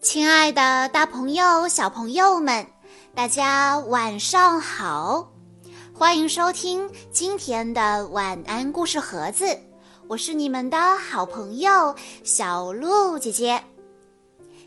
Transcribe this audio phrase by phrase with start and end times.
[0.00, 2.64] 亲爱的，大朋友、小朋友们，
[3.16, 5.28] 大家晚上好！
[5.92, 9.58] 欢迎收听今天的晚安故事盒子，
[10.06, 13.60] 我是你们的好朋友小鹿姐姐。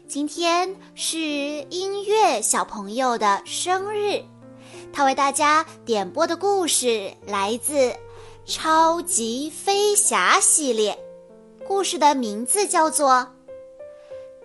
[0.06, 4.22] 今天是音乐小朋友的生日，
[4.92, 7.74] 他为大家点播的故事来自
[8.46, 11.00] 《超级飞侠》系列，
[11.66, 13.26] 故事的名字叫做。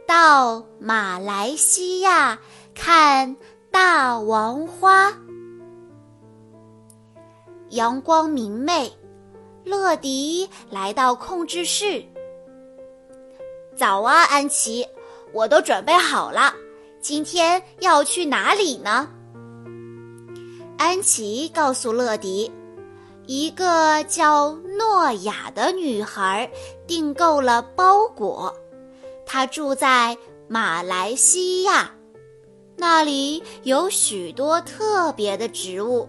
[0.07, 2.39] 到马来西亚
[2.75, 3.37] 看
[3.73, 5.13] 大王花。
[7.71, 8.93] 阳光明媚，
[9.65, 12.05] 乐迪来到控制室。
[13.77, 14.87] 早啊，安琪，
[15.33, 16.55] 我都准备好了。
[17.01, 19.11] 今天要去哪里呢？
[20.79, 22.51] 安琪告诉乐迪，
[23.27, 26.49] 一个叫诺亚的女孩
[26.87, 28.55] 订购了包裹。
[29.27, 30.17] 他住在
[30.49, 31.91] 马来西亚，
[32.77, 36.09] 那里有许多特别的植物，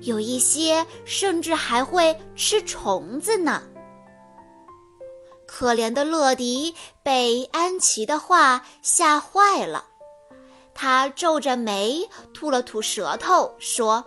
[0.00, 3.62] 有一些甚至还会吃虫子呢。
[5.46, 9.84] 可怜的乐迪被安琪的话吓坏了，
[10.74, 14.04] 他皱着眉，吐了吐舌头，说：“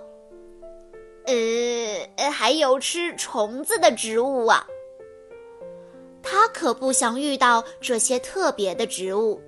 [1.25, 4.67] 呃，还有吃虫子的植物啊。”
[6.25, 9.39] 他可不想遇到这些特别的植物。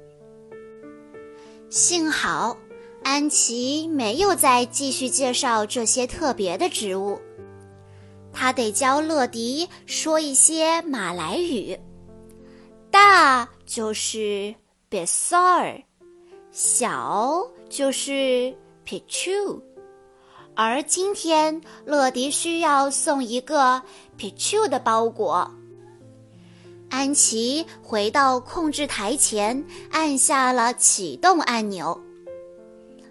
[1.70, 2.56] 幸好，
[3.04, 7.20] 安琪没有再继续介绍这些特别的植物。
[8.32, 11.78] 他得教乐迪说一些马来语。
[12.92, 14.54] 大就是
[14.90, 15.84] besar，
[16.52, 18.56] 小就是
[18.86, 19.60] pichu。
[20.56, 23.82] 而今天，乐迪需要送一个
[24.18, 25.52] pichu 的包裹。
[26.90, 32.00] 安琪回到控制台前，按下了启动按钮。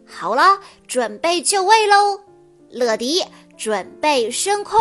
[0.07, 2.21] 好了，准备就位喽！
[2.71, 3.25] 乐迪，
[3.57, 4.81] 准备升空。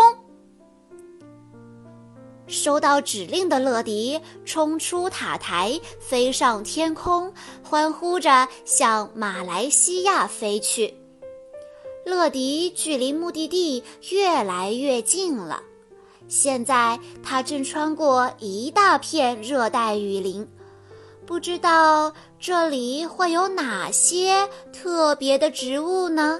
[2.47, 7.33] 收到指令的乐迪冲出塔台，飞上天空，
[7.63, 10.93] 欢呼着向马来西亚飞去。
[12.05, 15.63] 乐迪距离目的地越来越近了。
[16.27, 20.47] 现在他正穿过一大片热带雨林，
[21.25, 26.39] 不知道这里会有哪些特别的植物呢？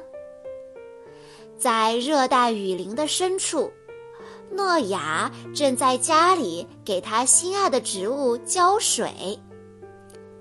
[1.57, 3.72] 在热带雨林的深处，
[4.51, 9.40] 诺亚正在家里给他心爱的植物浇水。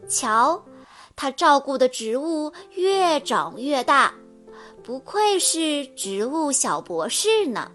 [0.09, 0.63] 瞧，
[1.15, 4.13] 他照顾的植物越长越大，
[4.83, 7.71] 不愧是植物小博士呢。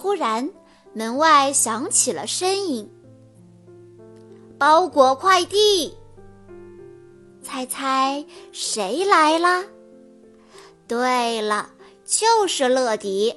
[0.00, 0.50] 忽然，
[0.94, 2.90] 门外响起了声音
[4.56, 5.94] ：“包裹快递。”
[7.44, 9.62] 猜猜谁来了？
[10.88, 11.68] 对了，
[12.06, 13.34] 就是乐迪。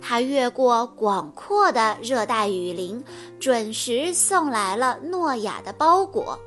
[0.00, 3.02] 他越过广阔的热带雨林，
[3.40, 6.38] 准时送来了诺亚的包裹。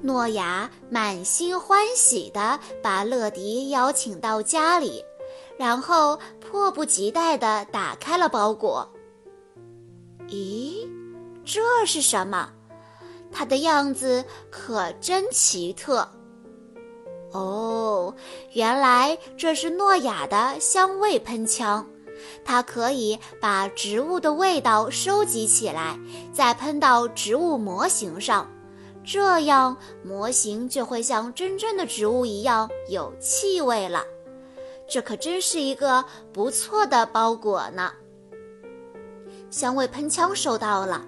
[0.00, 5.04] 诺亚满心欢喜地把乐迪邀请到家里。
[5.60, 8.88] 然后迫不及待地打开了包裹。
[10.26, 10.88] 咦，
[11.44, 12.50] 这是什么？
[13.30, 16.08] 它的样子可真奇特。
[17.32, 18.14] 哦，
[18.54, 21.86] 原来这是诺亚的香味喷枪，
[22.42, 26.00] 它可以把植物的味道收集起来，
[26.32, 28.50] 再喷到植物模型上，
[29.04, 34.02] 这样模型就会像真正的植物一样有气味了。
[34.90, 37.92] 这可真是一个不错的包裹呢。
[39.48, 41.04] 香味喷枪收到了，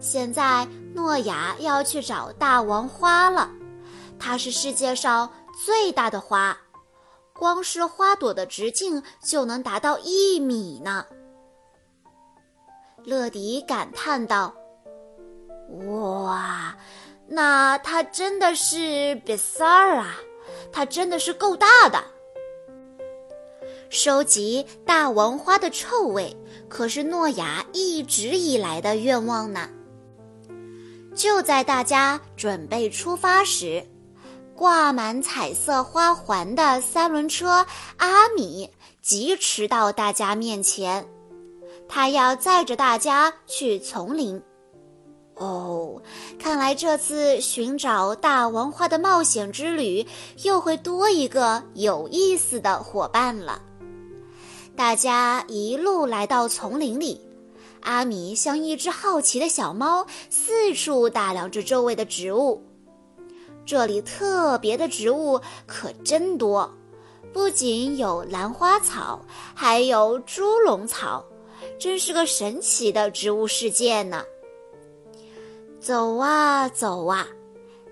[0.00, 3.50] 现在诺亚要去找大王花了。
[4.18, 5.32] 它是世界上
[5.64, 6.56] 最大的花，
[7.32, 11.06] 光是花朵的直径就能达到一米呢。
[13.04, 14.54] 乐迪感叹道
[16.24, 16.76] ：“哇，
[17.26, 18.76] 那它真的是
[19.26, 20.16] bizarre 啊！
[20.70, 21.98] 它真的是够大的。”
[23.92, 26.34] 收集大王花的臭味，
[26.66, 29.68] 可是诺亚一直以来的愿望呢。
[31.14, 33.84] 就在大家准备出发时，
[34.56, 37.66] 挂满彩色花环的三轮车
[37.98, 38.70] 阿米
[39.02, 41.06] 疾驰到大家面前，
[41.86, 44.42] 他要载着大家去丛林。
[45.34, 46.00] 哦，
[46.38, 50.06] 看来这次寻找大王花的冒险之旅
[50.44, 53.60] 又会多一个有意思的伙伴了。
[54.74, 57.20] 大家一路来到丛林里，
[57.82, 62.62] 阿米像一只好奇的小猫，四处打量着周围的植物。
[63.64, 66.68] 这里特别的植物可真多，
[67.32, 69.20] 不仅有兰花草，
[69.54, 71.24] 还有猪笼草，
[71.78, 74.24] 真是个神奇的植物世界呢。
[75.80, 77.26] 走啊走啊，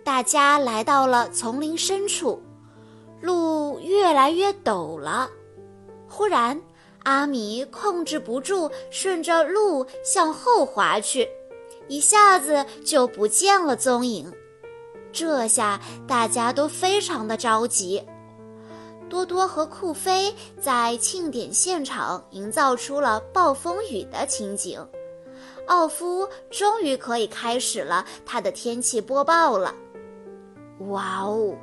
[0.02, 2.42] 大家来到了丛林深处，
[3.20, 5.30] 路越来越陡了。
[6.08, 6.60] 忽然，
[7.04, 11.28] 阿米控制不住，顺着路向后滑去，
[11.88, 14.32] 一下子就不见了踪影。
[15.12, 18.02] 这下大家都非常的着急。
[19.08, 24.80] 多多和酷飞在庆典现场营造出了暴风雨的情景。
[25.66, 29.74] 奥夫终于可以开始了他的天气播报了。
[30.88, 31.56] 哇哦，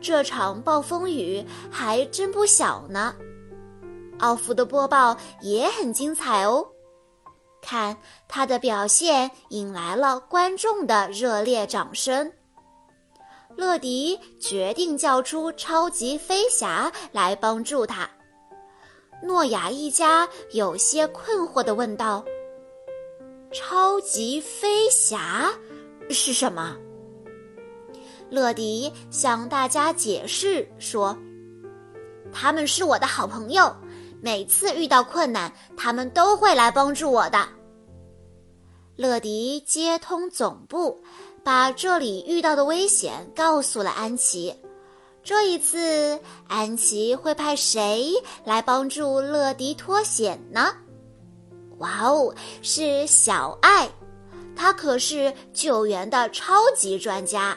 [0.00, 3.14] 这场暴风雨还真不小呢！
[4.24, 6.66] 奥夫的播报也很精彩哦，
[7.60, 7.94] 看
[8.26, 12.32] 他的表现引来了观众的热烈掌声。
[13.54, 18.08] 乐迪决定叫出超级飞侠来帮助他。
[19.22, 22.24] 诺亚一家有些困惑地问道
[23.52, 25.52] ：“超级飞侠
[26.08, 26.74] 是什么？”
[28.30, 31.16] 乐迪向大家解释说
[32.32, 33.74] ：“他们是我的好朋友，
[34.24, 37.46] 每次遇到困难，他们都会来帮助我的。”
[38.96, 40.98] 乐迪接通总部。
[41.44, 44.54] 把这里遇到的危险告诉了安琪。
[45.22, 46.18] 这一次，
[46.48, 48.14] 安琪会派谁
[48.46, 50.74] 来帮助乐迪脱险呢？
[51.76, 53.86] 哇哦，是小爱，
[54.56, 57.54] 他可是救援的超级专家，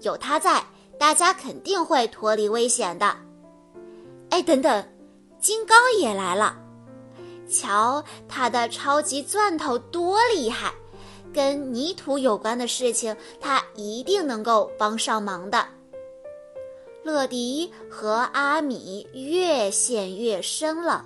[0.00, 0.64] 有他在，
[0.98, 3.14] 大家肯定会脱离危险的。
[4.30, 4.82] 哎，等等，
[5.46, 6.58] 金刚也来了，
[7.48, 10.74] 瞧他的超级钻头多厉害！
[11.32, 15.64] 跟泥土有关的事情，他一定能够帮上忙的。
[17.04, 21.04] 乐迪和阿米越陷越深了，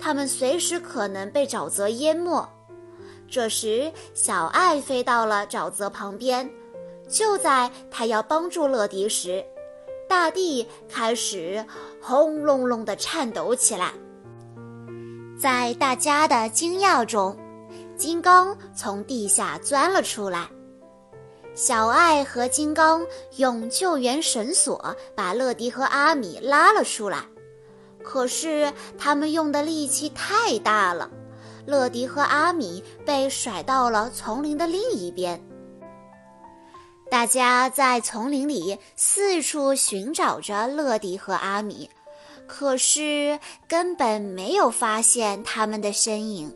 [0.00, 2.44] 他们随时可能被沼泽淹没。
[3.30, 6.50] 这时，小爱飞到了沼泽旁边，
[7.08, 9.44] 就在他要帮助乐迪时，
[10.08, 11.64] 大地开始
[12.00, 13.92] 轰隆隆地颤抖起来。
[15.38, 17.36] 在大家的惊讶中。
[17.96, 20.48] 金刚从地下钻了出来，
[21.52, 23.04] 小爱和金刚
[23.38, 27.24] 用救援绳索把乐迪和阿米拉了出来。
[28.00, 31.10] 可是他们用的力气太大了，
[31.66, 35.44] 乐迪和阿米被甩到了丛林的另一边。
[37.10, 41.88] 大家在丛林里四处寻找着乐迪和阿米，
[42.46, 46.54] 可是根本没有发现他们的身影。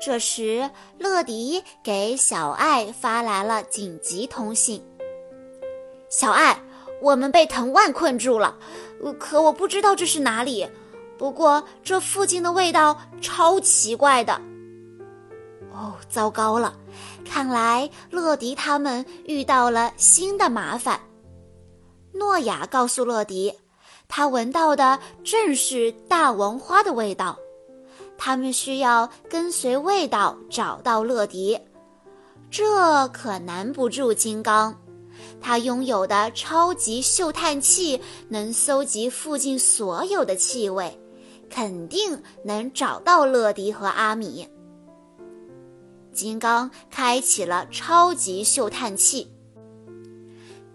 [0.00, 0.68] 这时，
[0.98, 4.82] 乐迪给小爱发来了紧急通信
[6.10, 6.60] ：“小爱，
[7.00, 8.56] 我们被藤蔓困住了，
[9.20, 10.68] 可我不知道这是哪里。
[11.16, 14.40] 不过这附近的味道超奇怪的。”
[15.72, 16.74] 哦，糟糕了！
[17.24, 21.00] 看来乐迪他们遇到了新的麻烦。
[22.12, 23.54] 诺亚告诉乐迪，
[24.08, 27.38] 他闻到的正是大王花的味道。
[28.18, 31.58] 他们需要跟随味道找到乐迪，
[32.50, 34.76] 这可难不住金刚。
[35.40, 37.98] 他拥有的超级嗅探器
[38.28, 41.00] 能搜集附近所有的气味，
[41.48, 44.46] 肯定能找到乐迪和阿米。
[46.12, 49.30] 金刚开启了超级嗅探器，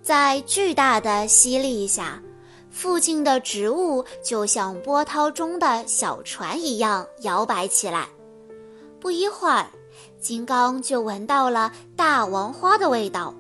[0.02, 2.22] 在巨大的吸力下。
[2.70, 8.06] 附近的植物就像波涛中的小船一样摇摆起来。
[9.00, 9.66] 不一会儿，
[10.20, 13.34] 金刚就闻到了大王花的味道。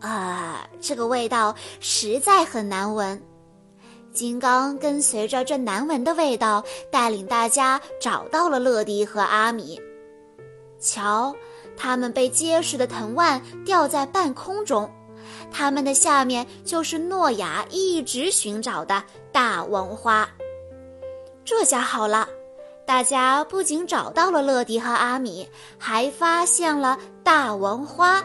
[0.00, 3.22] 啊，这个味道实在很难闻。
[4.10, 9.78] 金刚跟随着这难闻的味道，带领大家找到了乐迪和阿米。
[10.80, 11.36] 瞧，
[11.76, 14.90] 他们被结实的藤蔓吊在半空中。
[15.52, 20.28] 它们的下面就是诺亚一直寻找的大王花。
[21.44, 22.28] 这下好了，
[22.86, 28.24] 大家不仅找到了乐迪和阿米，还发现了大王花。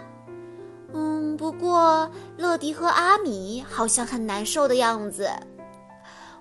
[0.93, 5.29] 嗯，不过乐迪和阿米好像很难受的样子。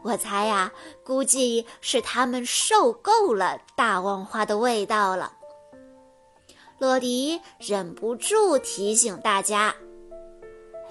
[0.03, 0.71] 我猜呀，
[1.03, 5.33] 估计是他们受够了大王花的味道了。
[6.79, 9.75] 乐迪忍不住提醒大家。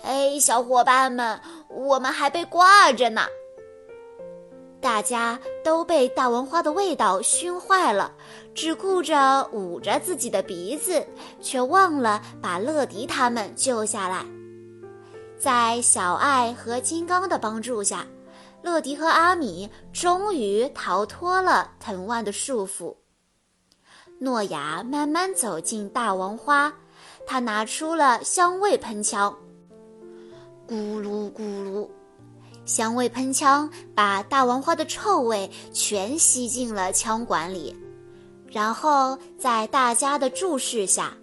[0.03, 3.21] 哎，小伙伴们，我们还被挂着呢。
[4.81, 8.13] 大家都被大王花的味道熏坏了，
[8.53, 11.05] 只顾着捂着自己的鼻子，
[11.41, 14.25] 却忘了把乐迪他们救下来。
[15.37, 18.05] 在小爱和金刚的帮助下，
[18.61, 22.93] 乐迪和阿米终于逃脱了藤蔓的束缚。
[24.23, 26.73] 诺亚慢慢走进大王花，
[27.27, 29.37] 他拿出了香味喷枪，
[30.65, 31.89] 咕噜咕噜，
[32.63, 37.75] 香味喷枪把大王花的臭味全吸进了枪管里。
[38.47, 41.13] 然后在大家的注视下，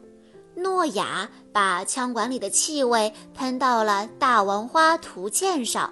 [0.54, 5.90] 诺亚把枪管里的气味喷到了大王花图鉴上。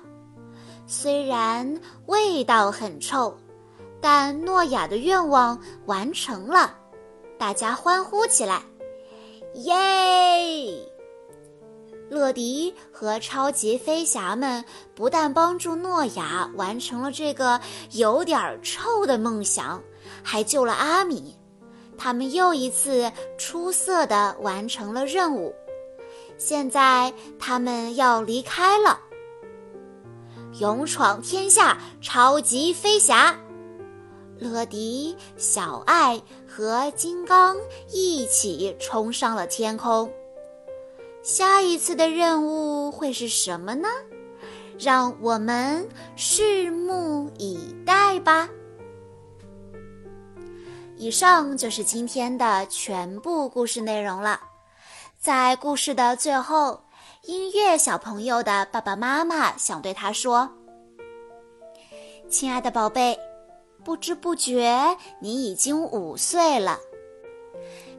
[0.87, 3.35] 虽然味道很臭，
[3.99, 6.75] 但诺亚的愿望完成了。
[7.39, 8.63] 大家欢呼起来，
[9.55, 9.75] 耶！
[12.11, 14.65] 乐迪和超级飞侠们
[14.95, 17.61] 不但帮助诺亚完成了这个
[17.93, 19.83] 有点臭的梦想，
[20.23, 21.37] 还救了阿米。
[21.97, 25.55] 他们又一次出色的完成了任务。
[26.39, 29.01] 现在他们要离开了，
[30.61, 33.37] 勇闯天下，超级飞侠。
[34.39, 37.57] 乐迪、小爱和金刚
[37.91, 40.11] 一起冲上了天空。
[41.23, 43.89] 下一次的任务会是什么呢？
[44.79, 48.49] 让我们拭目以待吧。
[50.97, 54.41] 以上就是今天的全部故事内容了。
[55.19, 56.81] 在故事的最后，
[57.23, 60.49] 音乐小朋友的爸爸妈妈想对他说
[62.31, 63.19] ：“亲爱的宝贝。”
[63.89, 66.79] 不知不觉，你已经五岁了。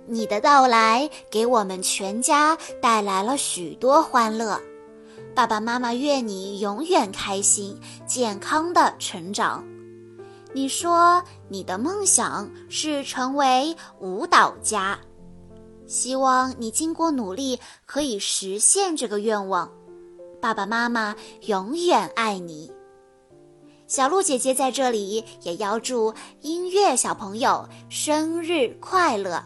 [0.05, 4.61] 你的到来给我们全家带来了许多欢乐。
[5.33, 9.65] 爸爸妈妈愿你永远开心、健康的成长。
[10.53, 14.99] 你说你的梦想是成为舞蹈家，
[15.87, 19.67] 希望你经过努力可以实现这个愿望。
[20.39, 21.15] 爸爸妈妈
[21.47, 22.71] 永远爱你。
[23.89, 29.43] 小鹿姐姐在这里也要祝音乐小朋友生日快乐。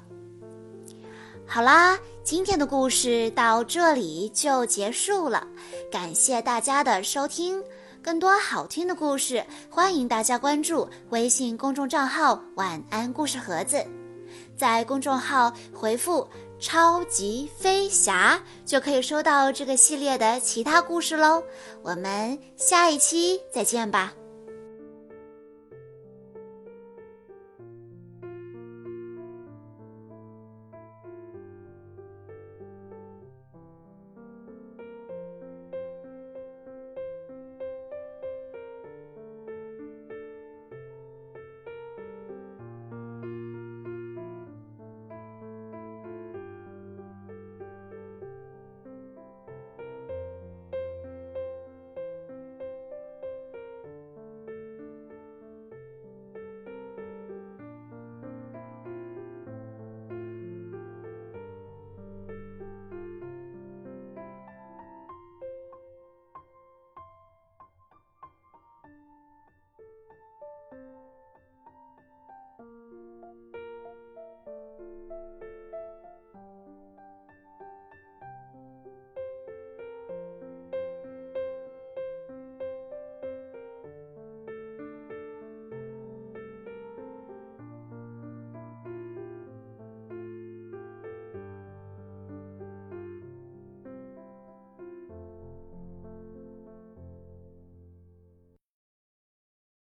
[1.48, 5.48] 好啦，今天的故事到这里就结束了，
[5.90, 7.64] 感谢大家的收听。
[8.02, 13.82] 更多好听的故事，欢迎大家关注微信公众账号“晚安故事盒子”，
[14.58, 16.28] 在公众号回复
[16.60, 21.42] “超级飞侠”就可以收到这个系列的其他故事喽。
[21.82, 24.14] 我们下一期再见吧。